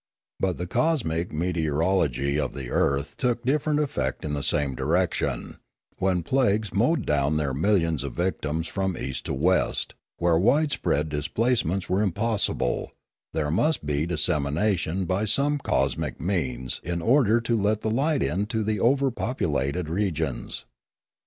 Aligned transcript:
But 0.39 0.57
the 0.57 0.65
cosmic 0.65 1.31
meteorology 1.31 2.39
of 2.39 2.55
the 2.55 2.71
earth 2.71 3.15
took 3.17 3.43
different 3.45 3.79
effect 3.79 4.25
in 4.25 4.33
the 4.33 4.41
same 4.41 4.73
direction, 4.73 5.57
when 5.99 6.23
plagues 6.23 6.73
mowed 6.73 7.05
down 7.05 7.37
their 7.37 7.53
millions 7.53 8.03
of 8.03 8.13
victims 8.15 8.67
from 8.67 8.97
east 8.97 9.25
to 9.27 9.35
west; 9.35 9.93
where 10.17 10.39
wide 10.39 10.71
spread 10.71 11.09
displacements 11.09 11.87
are 11.87 12.01
impossible, 12.01 12.93
there 13.35 13.51
must 13.51 13.85
be 13.85 14.07
decimation 14.07 15.05
by 15.05 15.25
some 15.25 15.59
cosmic 15.59 16.19
means 16.19 16.81
in 16.83 16.99
order 16.99 17.39
to 17.39 17.55
let 17.55 17.81
the 17.81 17.91
light 17.91 18.23
into 18.23 18.63
the 18.63 18.79
overpopulated 18.79 19.87
regions. 19.87 20.65